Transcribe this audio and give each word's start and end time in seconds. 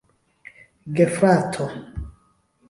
gefrato 0.95 1.67